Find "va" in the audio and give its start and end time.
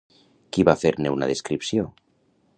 0.69-0.75